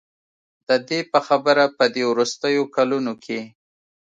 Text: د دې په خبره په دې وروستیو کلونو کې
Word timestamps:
د 0.67 0.69
دې 0.87 0.99
په 1.11 1.19
خبره 1.27 1.63
په 1.77 1.85
دې 1.93 2.03
وروستیو 2.11 2.63
کلونو 2.75 3.13
کې 3.23 3.39